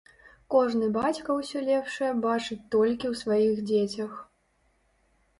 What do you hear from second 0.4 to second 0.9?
Кожны